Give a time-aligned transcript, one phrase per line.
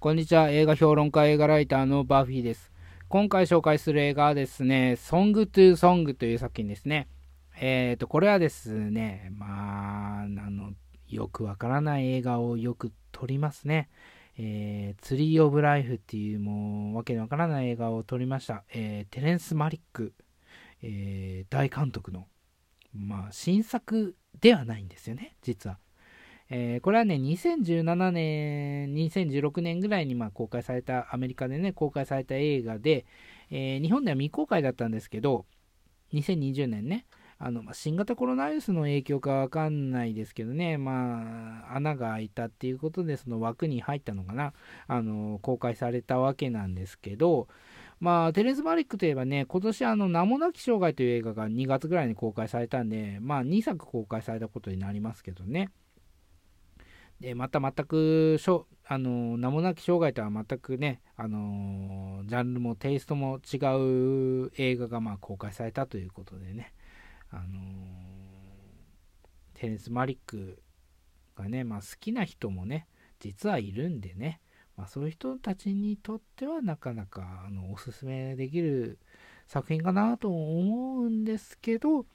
[0.00, 0.48] こんにちは。
[0.48, 2.72] 映画評論家、映画ライターのバーフィーです。
[3.10, 7.06] 今回紹介する映画はですね、ソングトゥーソングという作品ですね。
[7.60, 10.72] えっ、ー、と、これはですね、まあ、あの、
[11.06, 13.90] よくわからない映画をよく撮りますね。
[14.38, 18.64] えー、ツリー・オブ・ライフっていうもうわけのわからない映画を撮りました。
[18.72, 20.14] えー、テレンス・マリック、
[20.80, 22.26] えー、大監督の、
[22.94, 25.78] まあ、新作ではないんですよね、実は。
[26.50, 33.06] えー、これはね、2017年、2016年ぐらいにま公開された、アメリカでね、公開された映画で、
[33.50, 35.46] えー、日本では未公開だったんですけど、
[36.12, 37.06] 2020年ね、
[37.38, 44.52] あのまあ、新型コロナウイルスの影響かわかんないですけどね、まあ、穴が開いたっていうことで、その枠に入ったのかな、
[44.88, 47.46] あの公開されたわけなんですけど、
[48.00, 55.70] まあ、テレス・マリックといえばね、今年あの、名もなき生涯という映画が2月ぐらいに公開されたんで、まあ、2作公開されたことになりますけどね。
[57.20, 63.58] でまた全くしょあの名もなき生涯とは全くねあのジャンルもテイストも違
[64.46, 66.72] う映画がまあ公開されたということでね。
[67.32, 67.60] あの
[69.54, 70.62] テレンス・マリック
[71.36, 72.86] がね、まあ、好きな人もね
[73.20, 74.40] 実はいるんでね、
[74.76, 78.98] まあ、そういう人たちにとってはなかなかあのおすすめできる
[79.46, 82.06] 作品かなと思うんですけど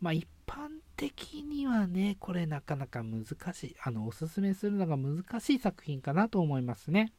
[0.00, 7.12] まあ一般的にはね、これなかなか難しい、あの、おすすめするのが難しい作品かなと思いますね。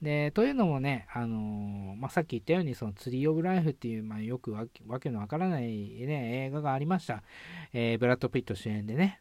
[0.00, 4.66] で、というのもね、あのー、まあ、さっき言ったように、そのツリー・オブ・ライフっていう、まあ、よくわ
[5.00, 7.22] けのわからない、ね、映画がありました。
[7.72, 9.20] えー、ブラッド・ピット主演でね。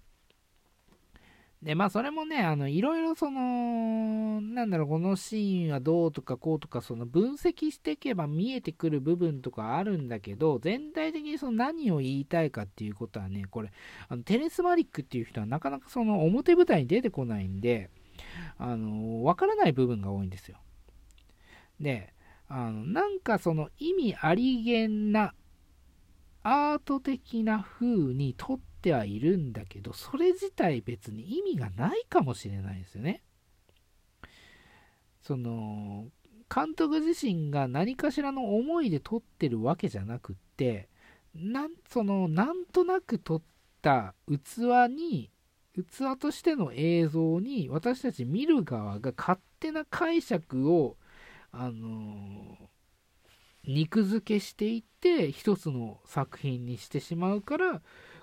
[1.62, 13.72] で、まあそれもね、あの、いろいろその、なんだろう、このシーンはどうとかこうとか、その分析していけば見えてくる部分とかあるんだけど、全体的にその何を言いたいかっていうことはね、これ、
[14.10, 17.92] あのテレス・マリックっていう人はなかなかその表舞台に出てこないんで、
[18.58, 20.58] あの、わからない部分が多いんですよ。
[21.80, 22.12] で、
[22.48, 25.36] あの、なんかその意味ありげんな
[26.42, 33.22] アート的な風に撮ってってはいるんだけど、それ自体別に意味がないかもしれないですよね。
[35.22, 36.08] その、
[36.54, 40.90] 監督自身が何かしらの思いで撮ってるわけじゃなくって、
[41.36, 43.42] なんそのなんとなく撮っ
[43.84, 45.30] た器に
[45.76, 50.98] 器としての映像に私たち見る側が勝手な解釈を
[51.52, 52.58] あの
[53.64, 57.82] 肉付けしていって一つの作品にしてしまうから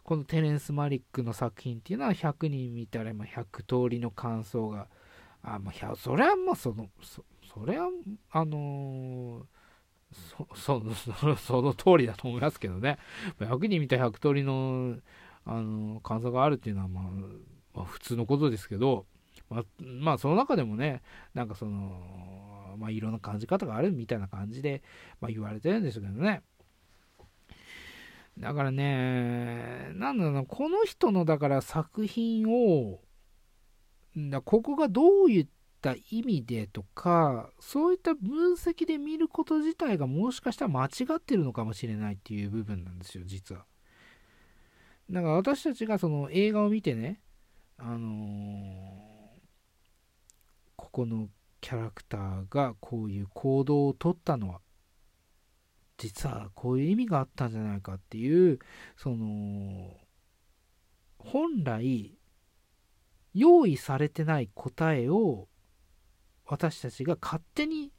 [0.08, 4.86] このテレンス・マリックの作品っていうのは100人見たら100通りの感想が、
[5.42, 7.90] あ、まあ、それはもうその、そそれは、
[8.30, 12.96] あのー、そそ その通りだと思いますけどね。
[13.38, 14.96] 100人見たら100通りの、
[15.44, 17.04] あのー、感想があるっていうのは、まあ、
[17.74, 19.04] まあ、普通のことですけど、
[19.50, 21.02] まあ、まあ、その中でもね、
[21.34, 24.82] なんかその、まあ、いろんな感じ方があるみたいな感じで、
[25.20, 26.40] まあ、言われてるんですけどね。
[28.38, 33.00] だからね、なんだろう、この人のだから作品を、
[34.16, 35.46] だここがどういっ
[35.80, 43.64] た意味でとか、そういった分析で見ること自体がもしかしたら間違ってるのかもしれないっていう部分なんですよ、実は。
[45.10, 47.20] だから私たちがその映画を見てね、
[47.76, 48.68] あのー、
[50.76, 51.28] ここの
[51.60, 54.60] キャラクターがこういう行動をとったのは
[55.98, 58.58] 実はこういう意味があったんじゃないかっていう
[58.96, 59.96] その
[61.18, 62.16] 本来
[63.34, 65.48] 用意されてない答えを
[66.46, 67.92] 私たちが勝手に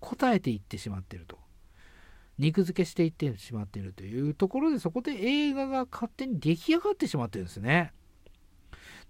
[0.00, 1.38] 答えていってしまってると
[2.38, 7.92] 肉付けしていってしまってるというところでそこで映画が勝手に出来上がってしまってるんですね。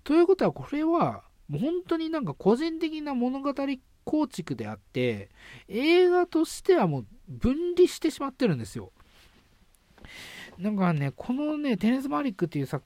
[0.02, 3.54] ということはこれはもう本当になんか個人的な物語
[4.10, 5.28] 構築であって
[5.68, 8.90] 映画としてはもう分離してしまってるんですよ。
[10.58, 12.84] なんかねこのねテネス・マリックっていう作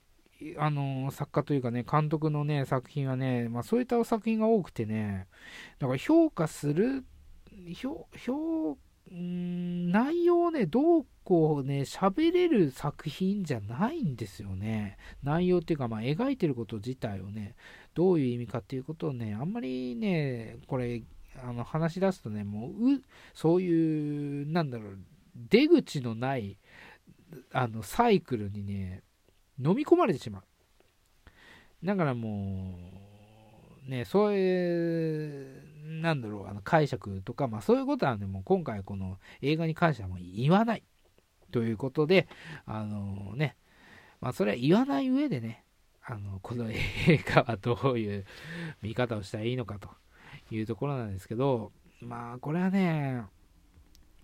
[0.58, 5.26] あの作家というかね監督のね作品はね、まあ、そういった作品が多くてね
[5.78, 7.06] だから評価する
[7.74, 8.76] 評評
[9.12, 14.98] ん内容をねどうこうね喋れる作品じゃないんですよね。
[15.22, 17.54] 内容っていうかまあ描いてること自体をね
[17.94, 21.02] どういう意味かっていうことをねあんまりねこれ
[21.42, 22.72] あの話し出すとねもう
[23.32, 24.98] そういうなんだろう
[25.34, 26.58] 出口のない
[27.52, 29.02] あのサイクルにね
[29.58, 30.42] 飲み込まれてしまう。
[31.84, 32.78] だからも
[33.86, 40.82] うねそういうなんだろうあの解釈とかまあそういうことはねもう今回この映画に関してはもう言わない。
[41.50, 42.26] ということで
[42.66, 43.56] あのね
[44.20, 45.64] まあそれは言わない上でね
[46.02, 46.78] あのこの映
[47.26, 48.24] 画はどういう
[48.82, 49.88] 見方をしたらいいのかと。
[50.54, 53.22] いうところなんですけど、まあ、これはね、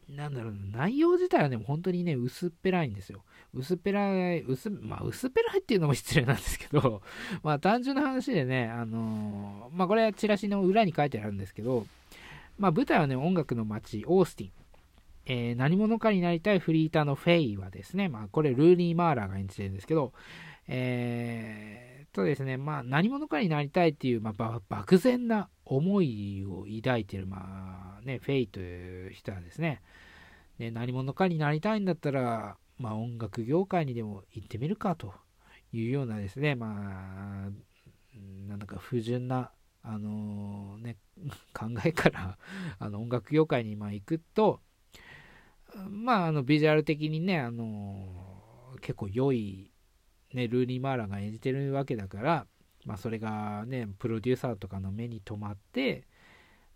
[0.09, 3.23] なんだろう、内容自体はね、本当にね、薄っぺらいんですよ。
[3.55, 7.03] 薄っぺらい、薄、まあ、薄っぺらいっていうのも失礼なんですけど、
[7.43, 11.87] まあ、単純な話でね、あのー、まあ、これはチラシの裏に書いてあるんですけど、
[12.59, 14.50] まあ、舞台はね、音楽の街、オースティン。
[15.26, 20.12] えー、何者かになりたいフリーターのフェイはですね、まあ、これ、ルーニー・マーラーが演じてるんですけど、
[20.67, 29.81] えー、とですね、まあ、何者かになりたいっていう、まあ、漠然な思いを抱いてる、まあね、フェイという人はですね、
[30.59, 35.15] ね何者かになりたいんだったら、まあ、音楽業界にでも行ってみるかと
[35.73, 37.51] いうようなですね、まあ、
[38.49, 39.53] なんだか不純な、
[39.85, 40.97] あのー、ね、
[41.55, 42.37] 考えから
[42.81, 44.61] あの音楽業界にま行くと、
[45.89, 49.71] まあ、あのビジュアル的にね、あのー、結構良い、
[50.33, 52.47] ね、ルーニー・マーラが演じてるわけだから、
[52.85, 56.05] まあ、それがね、プロデューサーとかの目に留まって、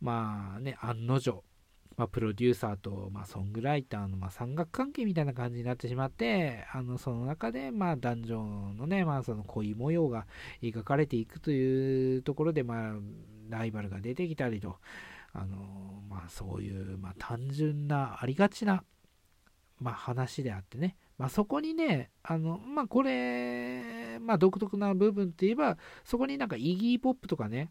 [0.01, 1.43] まあね、案の定、
[1.97, 8.43] まあ、プロデューサーと、まあ、ソングライターの、まあ、三角関係みたいな感じになってしまって、あの、その中で、まあ、男女
[8.75, 10.27] のね、まあ、その恋模様が
[10.61, 12.95] 描かれていくというところで、まあ、
[13.49, 14.77] ライバルが出てきたりと、
[15.33, 18.83] あの、まあ、そういう、まあ、単純な、ありがちな、
[19.81, 27.71] まあ、話であってね、まあ、そこにね、あの、まあ、これ、まあ、独特な部分って言えば、そこになんかイギーポップとかね、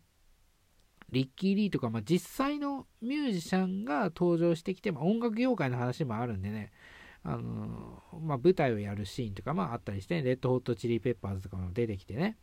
[1.11, 6.71] リッキー・リーとか、まあ、実際のミュージシャンが登場してきて、まあ、音楽業界の話もあるんでね、
[7.23, 12.37] あのまあ、舞台をやるシーンとかもああったりして、レッドホットチリペッパーズとかも出てきてね。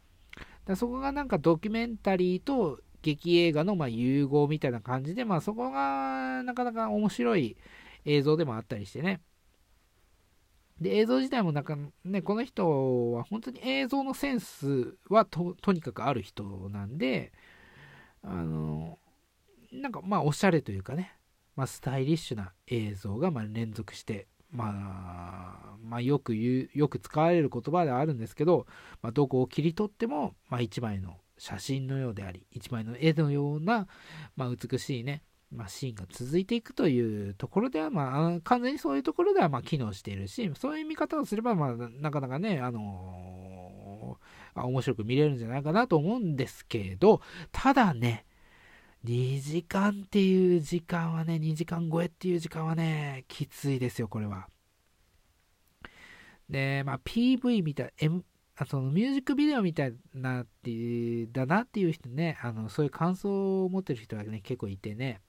[0.65, 7.57] だそこがなんかドキュメンタリーと劇映画のま融合みたいな感じで、まあ、そこがなかなか面白い
[8.05, 9.21] 映像でもあったりしてね。
[10.81, 17.33] で、映像自体もなんかね、この人は本当に映像のセンスはとにかくある人なんで、
[18.23, 18.99] あの、
[19.73, 21.15] なんかまあおしゃれというかね、
[21.61, 24.65] まあ、スタイリッシュな映像がま連続して、ま
[25.75, 28.67] あ、まあ、よく言う、よく使われる言葉ではあるんですけど、
[29.03, 33.87] まあ、どこを切り取っても、まあ、一枚の写真のようであり、一枚の絵のような、
[34.37, 47.21] まあ、美しいね、まあ、シーンが続いていくというところでは、まあ、完全にそういうところでは、まあ、機能しているし、そういう見方をすれば、まあ、なかなかね、あのー、面白く見れるんじゃないかなと思うんですけど、
[47.51, 48.27] ただね、
[49.05, 54.49] 2時間っていう時間はね、2時間超えっていう時間はね、きついですよ、これは。
[56.49, 58.25] で、まあ、PV みたい、M、
[58.57, 65.23] あそのミュージックビデオみたいなっていう、だなっていう人ね、あの、そういう感想を持ってる人がね、結構いてね、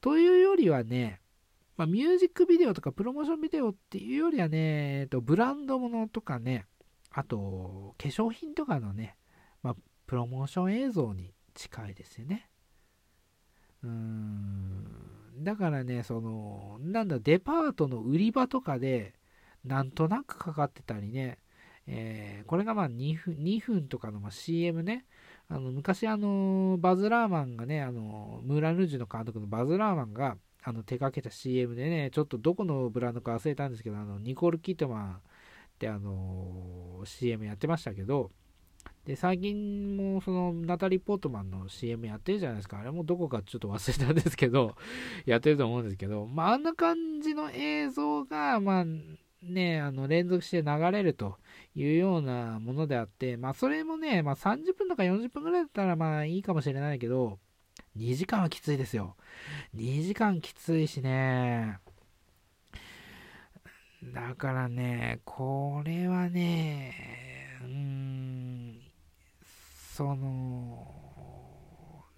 [0.00, 1.20] というよりはね、
[1.76, 6.66] まあ、ミュージックビデオとかプロモーションビデオっていうよりはね、えっと、ブランドものとかね、
[7.12, 9.16] あと、化粧品とかのね、
[9.62, 12.48] まあ、プロモーション映像に近いですよね。
[13.84, 14.84] うーん。
[15.38, 19.14] だからね、その、なんだ、デパートの売り場とかで、
[19.64, 21.38] なんとなくかかってたりね、
[21.86, 25.06] えー、これがまあ2分 ,2 分とかのま CM ね、
[25.50, 35.20] あの昔あのバズ・ラーマンがねあのムーラン・ルージュの監督のバズ・ラーマンがあの手掛けた CM でねちょっとどこのブランドか忘れたんですけどあのニコール・キットマンっ
[35.78, 38.30] てあの CM やってましたけど
[39.06, 42.78] で最近もそのナタリー・ポートマンの CM やってるじゃないですか。
[42.78, 44.76] あれもどこかちょっと忘れたんですけど
[45.24, 48.84] やってると思うんですけどまああんな感じの映像がまあ
[49.42, 51.38] ねあの連続して流れると
[51.74, 57.38] いうようなものであって、まあそれもね、まあ30分とか40分ぐらいだったらまあいいかもしれないけど、
[57.96, 59.16] 2時間はきついですよ。
[59.74, 61.78] 2時間きついしね。
[64.02, 68.80] だからね、これはね、うーん、
[69.96, 70.86] その、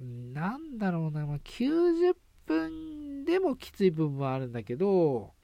[0.00, 5.34] なんだろうな、まあ、90分でもきつい部分はあるんだけど、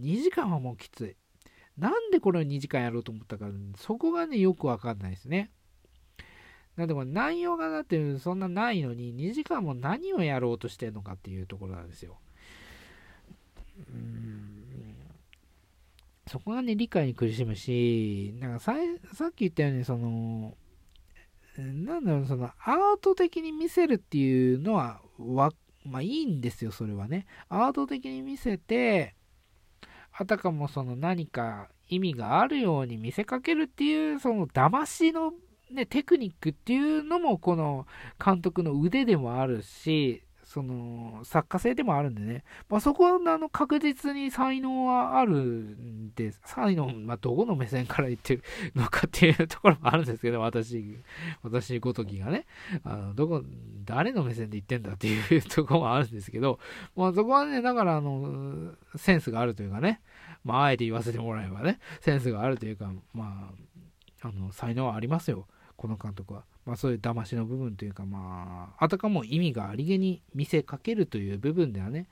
[0.00, 1.16] 2時間はもうきつい。
[1.78, 5.50] なんでこれを2時間やろうと思ったか、そこがね、よくわかんないですね。
[6.76, 12.18] なんでこれ内容がだってそんなないのに、2時間も何をやろうとしてるのかっていうところなんですよ。
[13.78, 14.50] うん。
[16.26, 18.74] そこがね、理解に苦しむし、なんかさ
[19.12, 20.54] さっき言ったように、その、
[21.56, 25.52] なんだろう、その、アート的に見せるっていうのは、わ、
[25.84, 27.26] まあいいんですよ、それはね。
[27.48, 29.16] アート的に見せて、
[30.12, 35.32] あたかもその何か意味があるように見せかけるっていう、その騙しの
[35.70, 37.86] ね、テクニックっていうのもこの
[38.22, 46.40] 監督の腕でもあるし、その、作家性でもあるんでね、まあ、そこはあの確実に才能はあるんです。
[46.44, 48.42] 才能、まあ、どこの目線から言ってる
[48.74, 50.98] のかっていうところもあるんですけど、私、
[51.44, 52.46] 私ごときがね、
[52.82, 53.44] あの、どこ、
[53.84, 56.58] 誰の目線で言ってんだっていうところもあるんですけど、
[56.96, 60.00] まあ、そこはね、だからあの、センスがあるというかね、
[60.42, 63.52] まあ、あえて言わせてもらえばね、センスがあるというか、ま
[64.22, 65.46] あ、あの、才能はありますよ。
[65.80, 66.44] この監督は。
[66.66, 72.06] まあ、そういう騙しの部分というか、まあ、あたかも意味がありげに見せかけるという部分ではね、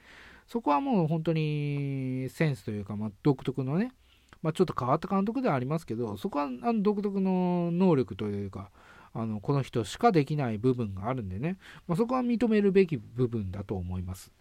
[0.47, 3.93] そこはもう本当にセンスというか、まあ、独特のね、
[4.41, 8.71] まあ、ちょっと変わった監督ではありますけど、そこはあの独特の能力というか、
[9.13, 14.33] あのこの人しかできない部分があるんでね、まあ、そこは認めるべき部分だと思います。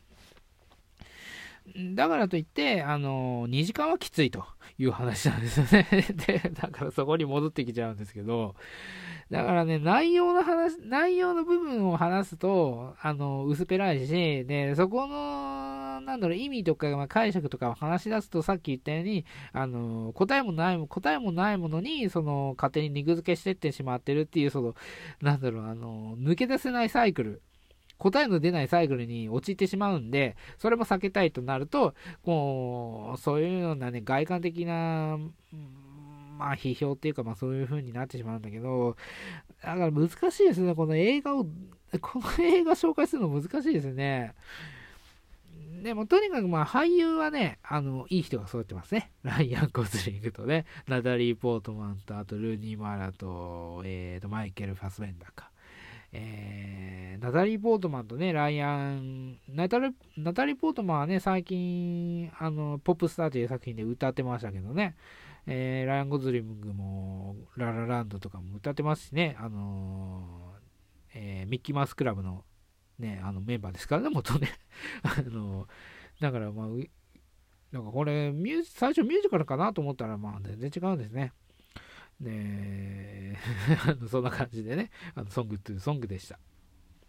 [1.95, 4.45] だからといって、あの、2時間はきついと
[4.77, 5.87] いう話なんですよね。
[6.27, 8.55] で、だからそこに戻ってきちゃうんですけど、
[9.29, 24.75] だからね、内容の話、内容の部分を話すと、あの、薄っぺらいし、で、そこの、なんだろう、意味とか、まあ、解釈とかを話し出すと、さっき言ったように、あの、答えもない、答えもないものに、その、勝手に肉付けしてってしまってるっていう、その、
[25.21, 27.41] なんだろう、あの、抜け出せないサイクル。
[27.97, 31.93] 答えの出ないサイクルに陥ってしまうんで、それも避けたいとなると、
[32.25, 35.17] もう、そういうようなね、外観的な、
[36.37, 38.95] まあ、批評っていうか、まあ、そういう風になってしまうんだけど、
[39.63, 41.45] だから難しいですね、この映画を、
[42.01, 44.35] この映画紹介するの難しいですね。
[45.81, 49.11] でも、とにかく、まあ、俳優はね、あの、いい人が揃ってますね。
[49.23, 55.51] ライアン・ゴズリングとね、ナタリー・ポートマンと、あと、ルーニー・マーラと、えーと、マイケル・ファスベンダーか。
[56.17, 64.95] えー、ナタリー・ポートマンとね、ライアン、ナタリナタリー・ポートマンはね、最近、あの、ポップスターという作品で歌ってましたけどね、
[65.45, 72.43] えー、ライアン・ゴズリングも、ララランドとかも歌ってますしね、あのー、え、ミッキーマウスクラブの、
[72.97, 74.49] ね、あのメンバーですからね、元ね。
[75.03, 75.67] あの
[76.19, 76.67] だからまあ、
[77.71, 81.31] なんかこれミュージ、最初ミュージカルかなと思ったら、まあ全然違うんですね。
[82.19, 83.37] ねえ、
[84.09, 86.39] そんな感じでね、あのソングトゥーソングでした。